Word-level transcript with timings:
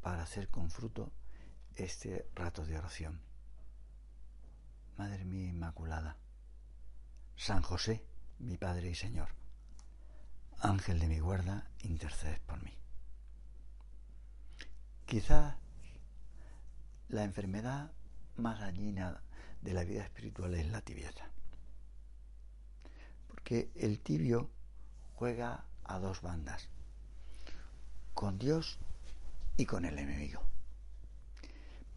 para 0.00 0.22
hacer 0.22 0.48
con 0.48 0.70
fruto 0.70 1.12
este 1.74 2.28
rato 2.34 2.64
de 2.64 2.78
oración. 2.78 3.20
Madre 4.96 5.24
mía 5.24 5.48
Inmaculada, 5.48 6.16
San 7.36 7.62
José, 7.62 8.04
mi 8.38 8.56
Padre 8.56 8.90
y 8.90 8.94
Señor, 8.94 9.28
Ángel 10.60 10.98
de 10.98 11.06
mi 11.06 11.20
guarda, 11.20 11.70
intercedes 11.82 12.40
por 12.40 12.62
mí. 12.62 12.76
Quizás 15.06 15.56
la 17.08 17.24
enfermedad 17.24 17.92
más 18.36 18.60
dañina 18.60 19.22
de 19.62 19.72
la 19.72 19.84
vida 19.84 20.02
espiritual 20.02 20.54
es 20.54 20.68
la 20.68 20.82
tibieza. 20.82 21.30
Porque 23.28 23.70
el 23.74 24.00
tibio 24.00 24.50
juega 25.14 25.64
a 25.84 25.98
dos 25.98 26.20
bandas, 26.22 26.68
con 28.14 28.38
Dios 28.38 28.78
y 29.58 29.66
con 29.66 29.84
el 29.84 29.98
enemigo 29.98 30.48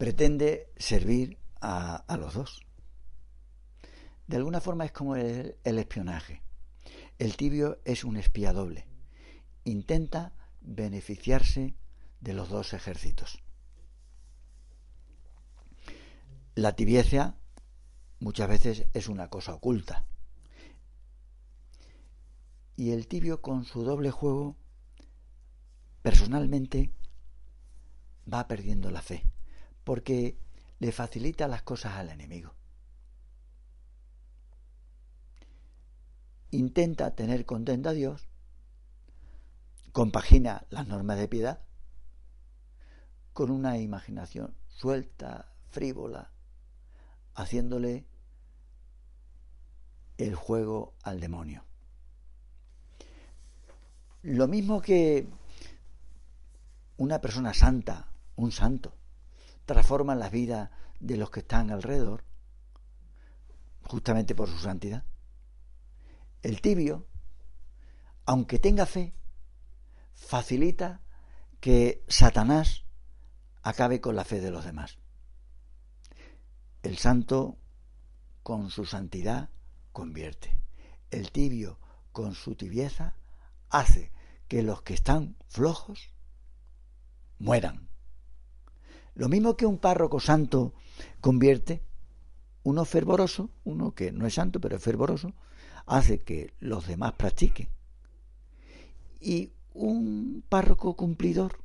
pretende 0.02 0.72
servir 0.78 1.38
a, 1.60 2.04
los 2.18 2.34
dos. 2.34 2.66
De 4.26 4.36
alguna 4.36 4.60
forma 4.60 4.84
es 4.84 4.90
como 4.90 5.14
el, 5.14 5.54
el 5.62 5.78
espionaje. 5.78 6.42
El 7.20 7.36
tibio 7.36 7.78
es 7.84 8.02
un 8.02 8.16
espía 8.16 8.52
doble. 8.52 8.88
Intenta 9.62 10.32
beneficiarse 10.60 11.76
de 12.20 12.32
los 12.32 12.48
dos 12.48 12.72
ejércitos. 12.72 13.44
La 16.56 16.74
tibieza 16.74 17.36
muchas 18.18 18.48
veces 18.48 18.86
es 18.94 19.06
una 19.06 19.28
cosa 19.28 19.54
oculta. 19.54 20.04
Y 22.74 22.90
el 22.90 23.06
tibio 23.06 23.40
con 23.40 23.64
su 23.64 23.84
doble 23.84 24.10
juego 24.10 24.56
personalmente 26.02 26.90
va 28.30 28.48
perdiendo 28.48 28.90
la 28.90 29.02
fe 29.02 29.26
porque 29.84 30.36
le 30.78 30.92
facilita 30.92 31.48
las 31.48 31.62
cosas 31.62 31.94
al 31.94 32.10
enemigo. 32.10 32.54
Intenta 36.50 37.14
tener 37.14 37.46
contento 37.46 37.88
a 37.88 37.92
Dios, 37.92 38.28
compagina 39.92 40.66
las 40.70 40.86
normas 40.86 41.18
de 41.18 41.28
piedad 41.28 41.60
con 43.32 43.50
una 43.50 43.78
imaginación 43.78 44.54
suelta, 44.68 45.54
frívola, 45.70 46.30
haciéndole 47.34 48.04
el 50.18 50.34
juego 50.34 50.94
al 51.02 51.20
demonio. 51.20 51.64
Lo 54.22 54.46
mismo 54.46 54.80
que 54.80 55.26
una 56.96 57.20
persona 57.20 57.54
santa, 57.54 58.11
un 58.36 58.52
santo, 58.52 58.96
transforman 59.64 60.18
la 60.18 60.30
vida 60.30 60.70
de 61.00 61.16
los 61.16 61.30
que 61.30 61.40
están 61.40 61.70
alrededor, 61.70 62.24
justamente 63.82 64.34
por 64.34 64.48
su 64.48 64.58
santidad. 64.58 65.04
El 66.42 66.60
tibio, 66.60 67.06
aunque 68.24 68.58
tenga 68.58 68.86
fe, 68.86 69.14
facilita 70.14 71.00
que 71.60 72.04
Satanás 72.08 72.84
acabe 73.62 74.00
con 74.00 74.16
la 74.16 74.24
fe 74.24 74.40
de 74.40 74.50
los 74.50 74.64
demás. 74.64 74.98
El 76.82 76.98
santo, 76.98 77.58
con 78.42 78.70
su 78.70 78.84
santidad, 78.84 79.50
convierte. 79.92 80.58
El 81.10 81.30
tibio, 81.30 81.78
con 82.10 82.34
su 82.34 82.56
tibieza, 82.56 83.14
hace 83.70 84.12
que 84.48 84.62
los 84.62 84.82
que 84.82 84.94
están 84.94 85.36
flojos 85.46 86.10
mueran. 87.38 87.91
Lo 89.14 89.28
mismo 89.28 89.56
que 89.56 89.66
un 89.66 89.78
párroco 89.78 90.20
santo 90.20 90.74
convierte, 91.20 91.82
uno 92.62 92.84
fervoroso, 92.84 93.50
uno 93.64 93.94
que 93.94 94.12
no 94.12 94.26
es 94.26 94.34
santo 94.34 94.60
pero 94.60 94.76
es 94.76 94.82
fervoroso, 94.82 95.34
hace 95.86 96.20
que 96.20 96.54
los 96.60 96.86
demás 96.86 97.12
practiquen. 97.14 97.68
Y 99.20 99.52
un 99.74 100.44
párroco 100.48 100.96
cumplidor 100.96 101.60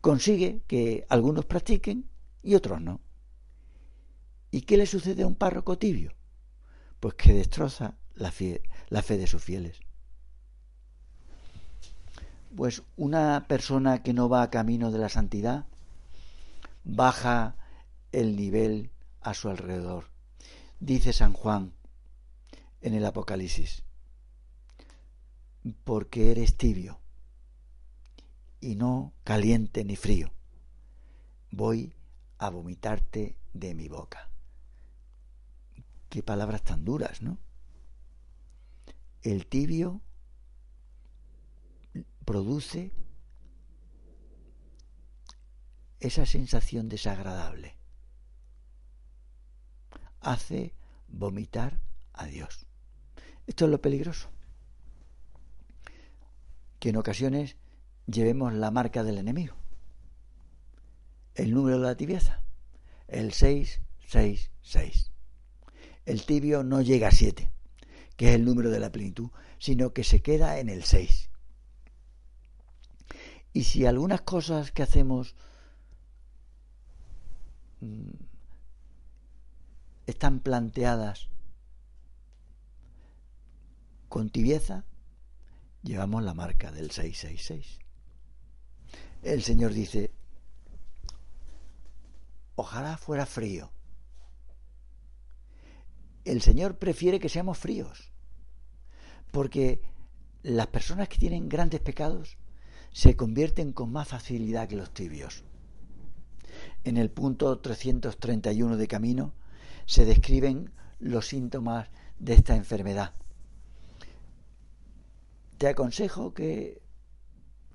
consigue 0.00 0.62
que 0.66 1.06
algunos 1.08 1.44
practiquen 1.44 2.08
y 2.42 2.54
otros 2.54 2.80
no. 2.80 3.00
¿Y 4.50 4.62
qué 4.62 4.76
le 4.76 4.86
sucede 4.86 5.22
a 5.22 5.26
un 5.26 5.34
párroco 5.34 5.78
tibio? 5.78 6.12
Pues 7.00 7.14
que 7.14 7.32
destroza 7.32 7.96
la 8.14 8.30
fe, 8.30 8.62
de 8.90 9.26
sus 9.26 9.42
fieles. 9.42 9.80
Pues 12.54 12.82
una 12.96 13.46
persona 13.48 14.02
que 14.02 14.12
no 14.12 14.28
va 14.28 14.50
camino 14.50 14.90
de 14.90 14.98
la 14.98 15.08
santidad 15.08 15.66
baja 16.84 17.56
el 18.12 18.36
nivel 18.36 18.90
a 19.20 19.34
su 19.34 19.48
alrededor. 19.48 20.10
Dice 20.80 21.12
San 21.12 21.32
Juan 21.32 21.74
en 22.80 22.94
el 22.94 23.06
Apocalipsis, 23.06 23.84
porque 25.84 26.32
eres 26.32 26.56
tibio 26.56 27.00
y 28.60 28.74
no 28.74 29.12
caliente 29.24 29.84
ni 29.84 29.96
frío, 29.96 30.32
voy 31.50 31.94
a 32.38 32.50
vomitarte 32.50 33.36
de 33.52 33.74
mi 33.74 33.88
boca. 33.88 34.30
Qué 36.08 36.22
palabras 36.22 36.62
tan 36.62 36.84
duras, 36.84 37.22
¿no? 37.22 37.38
El 39.22 39.46
tibio 39.46 40.00
produce 42.24 42.92
esa 46.02 46.26
sensación 46.26 46.88
desagradable. 46.88 47.76
Hace 50.20 50.74
vomitar 51.06 51.80
a 52.12 52.26
Dios. 52.26 52.66
Esto 53.46 53.66
es 53.66 53.70
lo 53.70 53.80
peligroso. 53.80 54.28
Que 56.80 56.88
en 56.88 56.96
ocasiones 56.96 57.56
llevemos 58.06 58.52
la 58.52 58.72
marca 58.72 59.04
del 59.04 59.18
enemigo. 59.18 59.54
El 61.36 61.54
número 61.54 61.78
de 61.78 61.86
la 61.86 61.96
tibieza. 61.96 62.42
El 63.06 63.32
666. 63.32 65.12
El 66.04 66.26
tibio 66.26 66.64
no 66.64 66.82
llega 66.82 67.08
a 67.08 67.12
7, 67.12 67.48
que 68.16 68.30
es 68.30 68.34
el 68.34 68.44
número 68.44 68.70
de 68.70 68.80
la 68.80 68.90
plenitud, 68.90 69.30
sino 69.58 69.92
que 69.92 70.02
se 70.02 70.20
queda 70.20 70.58
en 70.58 70.68
el 70.68 70.82
6. 70.82 71.30
Y 73.52 73.64
si 73.64 73.86
algunas 73.86 74.22
cosas 74.22 74.72
que 74.72 74.82
hacemos 74.82 75.36
están 80.06 80.40
planteadas 80.40 81.28
con 84.08 84.30
tibieza, 84.30 84.84
llevamos 85.82 86.22
la 86.22 86.34
marca 86.34 86.70
del 86.70 86.90
666. 86.90 87.78
El 89.22 89.42
Señor 89.42 89.72
dice, 89.72 90.12
ojalá 92.56 92.96
fuera 92.96 93.24
frío. 93.26 93.70
El 96.24 96.42
Señor 96.42 96.78
prefiere 96.78 97.18
que 97.18 97.28
seamos 97.28 97.58
fríos, 97.58 98.12
porque 99.30 99.82
las 100.42 100.66
personas 100.68 101.08
que 101.08 101.18
tienen 101.18 101.48
grandes 101.48 101.80
pecados 101.80 102.36
se 102.92 103.16
convierten 103.16 103.72
con 103.72 103.90
más 103.90 104.08
facilidad 104.08 104.68
que 104.68 104.76
los 104.76 104.92
tibios. 104.92 105.44
En 106.84 106.96
el 106.96 107.10
punto 107.10 107.60
331 107.60 108.76
de 108.76 108.88
Camino 108.88 109.34
se 109.86 110.04
describen 110.04 110.72
los 110.98 111.28
síntomas 111.28 111.88
de 112.18 112.34
esta 112.34 112.56
enfermedad. 112.56 113.14
Te 115.58 115.68
aconsejo 115.68 116.34
que 116.34 116.82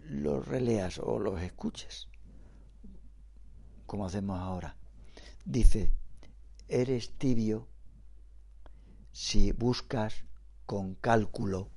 los 0.04 0.45
releas 0.45 1.00
o 1.00 1.19
los 1.19 1.42
escuches, 1.42 2.09
como 3.86 4.06
hacemos 4.06 4.39
ahora. 4.39 4.75
Dice, 5.45 5.94
eres 6.68 7.12
tibio 7.18 7.69
si 9.13 9.54
buscas 9.54 10.25
con 10.65 10.95
cálculo 10.95 11.69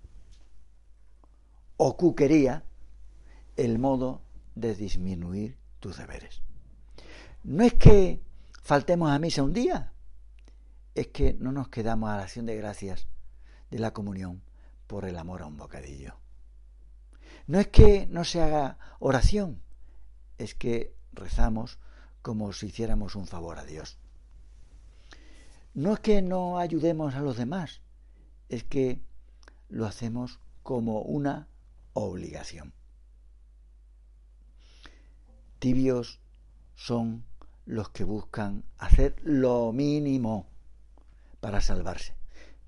o 1.76 1.96
cuquería 1.96 2.64
el 3.56 3.78
modo 3.78 4.22
de 4.56 4.74
disminuir 4.74 5.58
tus 5.78 5.96
deberes. 5.96 6.42
No 7.42 7.64
es 7.64 7.74
que 7.74 8.22
faltemos 8.62 9.10
a 9.10 9.18
misa 9.18 9.42
un 9.42 9.52
día, 9.52 9.92
es 10.94 11.08
que 11.08 11.34
no 11.34 11.52
nos 11.52 11.68
quedamos 11.68 12.10
a 12.10 12.16
la 12.16 12.24
acción 12.24 12.46
de 12.46 12.56
gracias 12.56 13.06
de 13.70 13.78
la 13.78 13.92
comunión 13.92 14.42
por 14.86 15.04
el 15.04 15.16
amor 15.16 15.42
a 15.42 15.46
un 15.46 15.56
bocadillo. 15.56 16.16
No 17.46 17.58
es 17.58 17.68
que 17.68 18.06
no 18.06 18.24
se 18.24 18.42
haga 18.42 18.78
oración, 18.98 19.62
es 20.38 20.54
que 20.54 20.94
rezamos 21.12 21.78
como 22.22 22.52
si 22.52 22.66
hiciéramos 22.66 23.14
un 23.14 23.26
favor 23.26 23.58
a 23.58 23.64
Dios. 23.64 23.98
No 25.72 25.94
es 25.94 26.00
que 26.00 26.20
no 26.20 26.58
ayudemos 26.58 27.14
a 27.14 27.20
los 27.20 27.36
demás, 27.36 27.80
es 28.48 28.64
que 28.64 29.00
lo 29.68 29.86
hacemos 29.86 30.40
como 30.62 31.02
una 31.02 31.48
obligación. 31.94 32.74
Tibios 35.58 36.20
son 36.74 37.24
los 37.70 37.90
que 37.90 38.02
buscan 38.02 38.64
hacer 38.78 39.14
lo 39.22 39.72
mínimo 39.72 40.48
para 41.40 41.60
salvarse. 41.60 42.16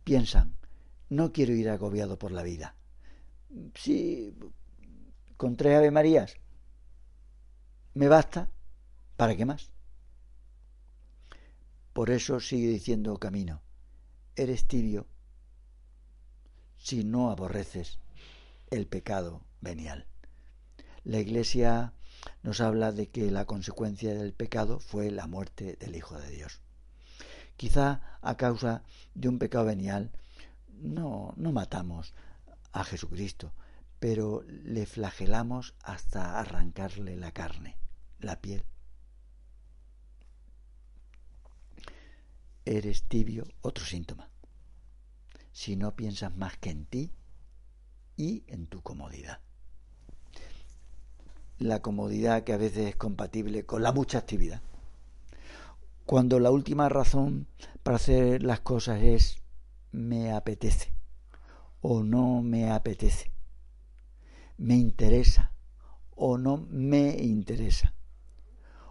Piensan, 0.04 0.54
no 1.08 1.32
quiero 1.32 1.52
ir 1.54 1.68
agobiado 1.70 2.20
por 2.20 2.30
la 2.30 2.44
vida. 2.44 2.76
Si 3.74 4.32
con 5.36 5.56
tres 5.56 5.76
Ave 5.76 5.90
Marías 5.90 6.36
me 7.94 8.06
basta, 8.06 8.48
¿para 9.16 9.36
qué 9.36 9.44
más? 9.44 9.72
Por 11.92 12.10
eso 12.10 12.38
sigue 12.38 12.68
diciendo 12.68 13.18
Camino, 13.18 13.60
eres 14.36 14.66
tibio 14.66 15.08
si 16.76 17.02
no 17.02 17.32
aborreces 17.32 17.98
el 18.70 18.86
pecado 18.86 19.42
venial. 19.60 20.06
La 21.02 21.18
Iglesia 21.18 21.92
nos 22.42 22.60
habla 22.60 22.92
de 22.92 23.08
que 23.08 23.30
la 23.30 23.44
consecuencia 23.44 24.14
del 24.14 24.32
pecado 24.32 24.80
fue 24.80 25.10
la 25.10 25.26
muerte 25.26 25.76
del 25.76 25.96
Hijo 25.96 26.18
de 26.18 26.30
Dios. 26.30 26.60
Quizá 27.56 28.18
a 28.20 28.36
causa 28.36 28.82
de 29.14 29.28
un 29.28 29.38
pecado 29.38 29.64
venial 29.66 30.10
no, 30.68 31.32
no 31.36 31.52
matamos 31.52 32.14
a 32.72 32.84
Jesucristo, 32.84 33.52
pero 34.00 34.42
le 34.48 34.86
flagelamos 34.86 35.74
hasta 35.82 36.40
arrancarle 36.40 37.16
la 37.16 37.32
carne, 37.32 37.76
la 38.18 38.40
piel. 38.40 38.64
Eres 42.64 43.04
tibio, 43.04 43.44
otro 43.60 43.84
síntoma. 43.84 44.28
Si 45.52 45.76
no 45.76 45.94
piensas 45.94 46.34
más 46.34 46.56
que 46.58 46.70
en 46.70 46.86
ti 46.86 47.12
y 48.16 48.44
en 48.46 48.66
tu 48.66 48.82
comodidad. 48.82 49.40
La 51.62 51.80
comodidad 51.80 52.42
que 52.42 52.52
a 52.52 52.56
veces 52.56 52.88
es 52.88 52.96
compatible 52.96 53.64
con 53.64 53.84
la 53.84 53.92
mucha 53.92 54.18
actividad. 54.18 54.62
Cuando 56.06 56.40
la 56.40 56.50
última 56.50 56.88
razón 56.88 57.46
para 57.84 57.98
hacer 57.98 58.42
las 58.42 58.58
cosas 58.58 59.00
es 59.00 59.36
me 59.92 60.32
apetece 60.32 60.92
o 61.80 62.02
no 62.02 62.42
me 62.42 62.72
apetece, 62.72 63.30
me 64.58 64.74
interesa 64.74 65.52
o 66.16 66.36
no 66.36 66.66
me 66.68 67.16
interesa. 67.22 67.94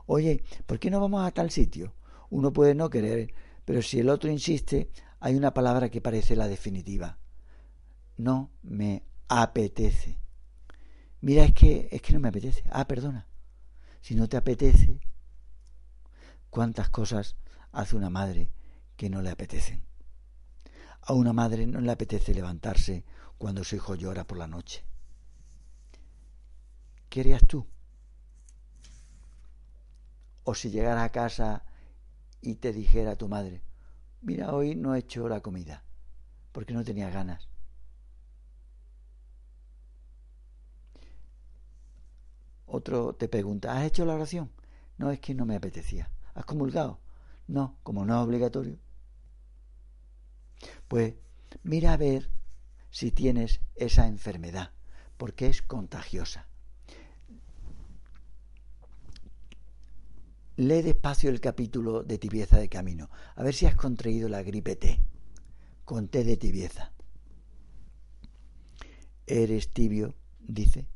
Oye, 0.06 0.42
¿por 0.66 0.80
qué 0.80 0.90
no 0.90 1.02
vamos 1.02 1.28
a 1.28 1.32
tal 1.32 1.52
sitio? 1.52 1.94
Uno 2.30 2.54
puede 2.54 2.74
no 2.74 2.90
querer, 2.90 3.34
pero 3.66 3.82
si 3.82 4.00
el 4.00 4.08
otro 4.08 4.32
insiste, 4.32 4.90
hay 5.20 5.36
una 5.36 5.54
palabra 5.54 5.90
que 5.90 6.00
parece 6.00 6.38
la 6.38 6.48
definitiva. 6.48 7.18
No 8.16 8.50
me 8.64 9.04
apetece. 9.28 10.21
Mira, 11.22 11.46
es 11.46 11.54
que 11.54 11.88
es 11.92 12.02
que 12.02 12.14
no 12.14 12.20
me 12.20 12.30
apetece. 12.30 12.64
Ah, 12.72 12.88
perdona. 12.88 13.28
Si 14.02 14.16
no 14.16 14.28
te 14.28 14.38
apetece, 14.38 15.00
¿cuántas 16.50 16.90
cosas 16.90 17.36
hace 17.72 17.96
una 17.96 18.10
madre 18.10 18.52
que 18.98 19.10
no 19.10 19.22
le 19.22 19.30
apetecen? 19.30 19.84
A 21.04 21.14
una 21.14 21.34
madre 21.34 21.68
no 21.68 21.80
le 21.80 21.92
apetece 21.92 22.34
levantarse 22.34 23.06
cuando 23.38 23.64
su 23.64 23.76
hijo 23.76 23.96
llora 23.96 24.26
por 24.26 24.40
la 24.40 24.48
noche. 24.48 24.84
¿Qué 27.10 27.20
harías 27.20 27.46
tú? 27.48 27.68
O 30.44 30.56
si 30.56 30.72
llegara 30.72 31.04
a 31.04 31.12
casa 31.12 31.64
y 32.42 32.56
te 32.56 32.74
dijera 32.74 33.16
tu 33.16 33.28
madre, 33.28 33.62
mira, 34.22 34.54
hoy 34.54 34.76
no 34.76 34.96
he 34.96 35.00
hecho 35.00 35.30
la 35.30 35.42
comida, 35.42 35.84
porque 36.52 36.74
no 36.74 36.84
tenía 36.84 37.12
ganas. 37.12 37.51
Otro 42.74 43.14
te 43.14 43.28
pregunta, 43.28 43.76
¿has 43.76 43.84
hecho 43.84 44.06
la 44.06 44.16
oración? 44.16 44.50
No, 44.98 45.12
es 45.12 45.20
que 45.20 45.34
no 45.34 45.46
me 45.46 45.58
apetecía. 45.58 46.10
¿Has 46.34 46.46
comulgado? 46.46 47.02
No, 47.46 47.76
como 47.84 48.06
no 48.06 48.18
es 48.18 48.26
obligatorio. 48.26 48.78
Pues 50.88 51.16
mira 51.64 51.92
a 51.92 51.98
ver 51.98 52.30
si 52.90 53.12
tienes 53.12 53.60
esa 53.76 54.08
enfermedad, 54.08 54.72
porque 55.18 55.48
es 55.48 55.62
contagiosa. 55.62 56.48
Lee 60.56 60.82
despacio 60.82 61.30
el 61.30 61.42
capítulo 61.42 62.04
de 62.04 62.18
tibieza 62.18 62.58
de 62.58 62.70
camino, 62.70 63.10
a 63.36 63.44
ver 63.44 63.54
si 63.54 63.66
has 63.66 63.76
contraído 63.76 64.30
la 64.30 64.44
gripe 64.44 64.78
T, 64.78 65.02
con 65.84 66.08
té 66.08 66.24
de 66.24 66.38
tibieza. 66.38 66.94
Eres 69.28 69.74
tibio, 69.74 70.16
dice, 70.40 70.88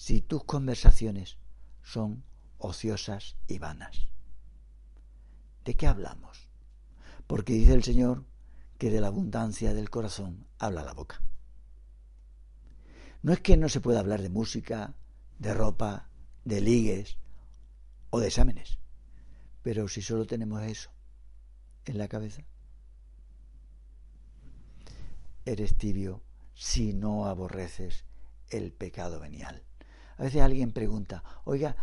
si 0.00 0.22
tus 0.22 0.44
conversaciones 0.44 1.36
son 1.82 2.24
ociosas 2.56 3.36
y 3.46 3.58
vanas. 3.58 4.08
¿De 5.62 5.76
qué 5.76 5.86
hablamos? 5.86 6.48
Porque 7.26 7.52
dice 7.52 7.74
el 7.74 7.84
Señor 7.84 8.24
que 8.78 8.88
de 8.88 9.02
la 9.02 9.08
abundancia 9.08 9.74
del 9.74 9.90
corazón 9.90 10.46
habla 10.58 10.84
la 10.84 10.94
boca. 10.94 11.20
No 13.20 13.34
es 13.34 13.40
que 13.40 13.58
no 13.58 13.68
se 13.68 13.82
pueda 13.82 14.00
hablar 14.00 14.22
de 14.22 14.30
música, 14.30 14.94
de 15.38 15.52
ropa, 15.52 16.08
de 16.46 16.62
ligues 16.62 17.18
o 18.08 18.20
de 18.20 18.28
exámenes, 18.28 18.78
pero 19.62 19.86
si 19.86 20.00
solo 20.00 20.26
tenemos 20.26 20.62
eso 20.62 20.90
en 21.84 21.98
la 21.98 22.08
cabeza, 22.08 22.42
eres 25.44 25.76
tibio 25.76 26.22
si 26.54 26.94
no 26.94 27.26
aborreces 27.26 28.06
el 28.48 28.72
pecado 28.72 29.20
venial. 29.20 29.62
A 30.20 30.24
veces 30.24 30.42
alguien 30.42 30.72
pregunta, 30.72 31.24
oiga, 31.44 31.76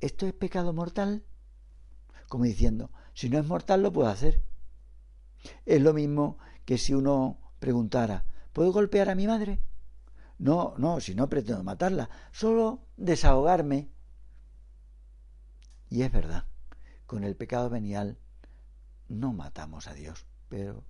¿esto 0.00 0.26
es 0.26 0.32
pecado 0.32 0.72
mortal? 0.72 1.22
Como 2.26 2.44
diciendo, 2.44 2.90
si 3.12 3.28
no 3.28 3.38
es 3.38 3.44
mortal 3.44 3.82
lo 3.82 3.92
puedo 3.92 4.08
hacer. 4.08 4.42
Es 5.66 5.82
lo 5.82 5.92
mismo 5.92 6.38
que 6.64 6.78
si 6.78 6.94
uno 6.94 7.36
preguntara, 7.58 8.24
¿puedo 8.54 8.72
golpear 8.72 9.10
a 9.10 9.14
mi 9.14 9.26
madre? 9.26 9.60
No, 10.38 10.76
no, 10.78 10.98
si 11.00 11.14
no 11.14 11.28
pretendo 11.28 11.62
matarla, 11.62 12.08
solo 12.32 12.86
desahogarme. 12.96 13.90
Y 15.90 16.04
es 16.04 16.10
verdad, 16.10 16.46
con 17.04 17.22
el 17.22 17.36
pecado 17.36 17.68
venial 17.68 18.16
no 19.08 19.34
matamos 19.34 19.88
a 19.88 19.92
Dios, 19.92 20.24
pero 20.48 20.84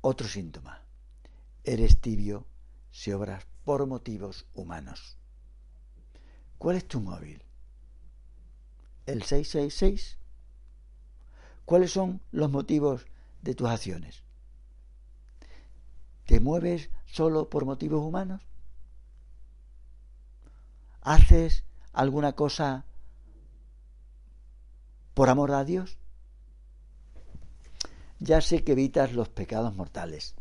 otro 0.00 0.26
síntoma, 0.26 0.82
eres 1.62 2.00
tibio 2.00 2.48
si 2.90 3.12
obras 3.12 3.46
por 3.64 3.86
motivos 3.86 4.46
humanos. 4.54 5.16
¿Cuál 6.58 6.76
es 6.76 6.86
tu 6.86 7.00
móvil? 7.00 7.42
¿El 9.06 9.22
666? 9.22 10.18
¿Cuáles 11.64 11.92
son 11.92 12.20
los 12.32 12.50
motivos 12.50 13.06
de 13.42 13.54
tus 13.54 13.68
acciones? 13.68 14.24
¿Te 16.26 16.40
mueves 16.40 16.90
solo 17.06 17.48
por 17.48 17.64
motivos 17.64 18.04
humanos? 18.04 18.42
¿Haces 21.00 21.64
alguna 21.92 22.32
cosa 22.32 22.84
por 25.14 25.28
amor 25.28 25.52
a 25.52 25.64
Dios? 25.64 25.96
Ya 28.18 28.40
sé 28.42 28.64
que 28.64 28.72
evitas 28.72 29.12
los 29.12 29.28
pecados 29.28 29.74
mortales. 29.74 30.34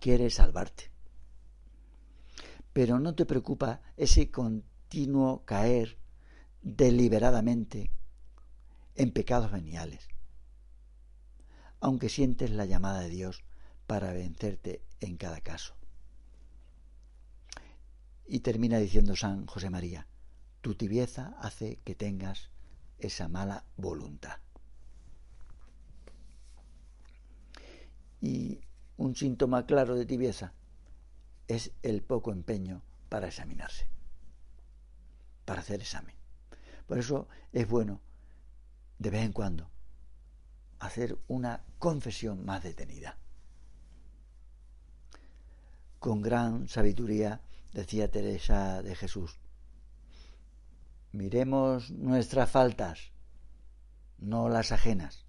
Quieres 0.00 0.34
salvarte 0.36 0.91
pero 2.72 2.98
no 2.98 3.14
te 3.14 3.26
preocupa 3.26 3.80
ese 3.96 4.30
continuo 4.30 5.44
caer 5.44 5.98
deliberadamente 6.62 7.90
en 8.94 9.12
pecados 9.12 9.50
veniales, 9.50 10.08
aunque 11.80 12.08
sientes 12.08 12.50
la 12.50 12.64
llamada 12.64 13.00
de 13.00 13.08
Dios 13.08 13.44
para 13.86 14.12
vencerte 14.12 14.82
en 15.00 15.16
cada 15.16 15.40
caso. 15.40 15.74
Y 18.26 18.40
termina 18.40 18.78
diciendo 18.78 19.16
San 19.16 19.46
José 19.46 19.68
María, 19.68 20.06
tu 20.60 20.74
tibieza 20.74 21.34
hace 21.40 21.80
que 21.84 21.94
tengas 21.94 22.50
esa 22.98 23.28
mala 23.28 23.64
voluntad. 23.76 24.38
Y 28.20 28.60
un 28.96 29.16
síntoma 29.16 29.66
claro 29.66 29.96
de 29.96 30.06
tibieza 30.06 30.54
es 31.54 31.72
el 31.82 32.02
poco 32.02 32.32
empeño 32.32 32.82
para 33.08 33.28
examinarse, 33.28 33.86
para 35.44 35.60
hacer 35.60 35.80
examen. 35.80 36.14
Por 36.86 36.98
eso 36.98 37.28
es 37.52 37.68
bueno, 37.68 38.00
de 38.98 39.10
vez 39.10 39.22
en 39.22 39.32
cuando, 39.32 39.70
hacer 40.78 41.18
una 41.28 41.64
confesión 41.78 42.44
más 42.44 42.62
detenida. 42.62 43.18
Con 45.98 46.22
gran 46.22 46.68
sabiduría 46.68 47.42
decía 47.72 48.10
Teresa 48.10 48.82
de 48.82 48.96
Jesús, 48.96 49.38
miremos 51.12 51.90
nuestras 51.90 52.50
faltas, 52.50 53.12
no 54.18 54.48
las 54.48 54.72
ajenas. 54.72 55.26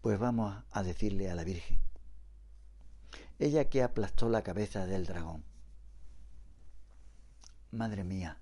Pues 0.00 0.18
vamos 0.18 0.64
a 0.70 0.82
decirle 0.82 1.30
a 1.30 1.34
la 1.34 1.44
Virgen, 1.44 1.80
ella 3.40 3.70
que 3.70 3.82
aplastó 3.82 4.28
la 4.28 4.42
cabeza 4.42 4.84
del 4.84 5.06
dragón, 5.06 5.42
Madre 7.70 8.04
mía, 8.04 8.38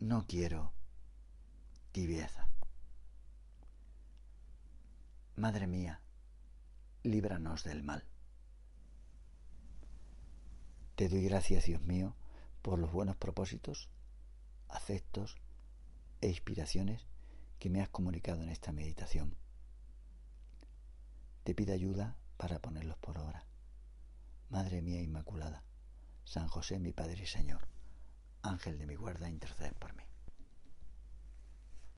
no 0.00 0.26
quiero 0.26 0.72
tibieza. 1.92 2.48
Madre 5.36 5.68
mía, 5.68 6.00
líbranos 7.04 7.62
del 7.62 7.84
mal. 7.84 8.02
Te 10.96 11.08
doy 11.08 11.22
gracias, 11.22 11.66
Dios 11.66 11.80
mío, 11.82 12.16
por 12.60 12.80
los 12.80 12.90
buenos 12.90 13.14
propósitos, 13.16 13.88
afectos 14.68 15.36
e 16.20 16.28
inspiraciones 16.28 17.06
que 17.60 17.70
me 17.70 17.82
has 17.82 17.88
comunicado 17.88 18.42
en 18.42 18.48
esta 18.48 18.72
meditación. 18.72 19.36
Te 21.44 21.54
pido 21.54 21.72
ayuda 21.72 22.16
para 22.38 22.60
ponerlos 22.60 22.96
por 22.96 23.18
obra. 23.18 23.44
Madre 24.48 24.80
mía 24.80 25.02
Inmaculada, 25.02 25.62
San 26.24 26.48
José 26.48 26.78
mi 26.78 26.92
Padre 26.92 27.24
y 27.24 27.26
Señor, 27.26 27.68
Ángel 28.42 28.78
de 28.78 28.86
mi 28.86 28.94
guarda, 28.94 29.28
intercede 29.28 29.72
por 29.72 29.94
mí. 29.94 30.07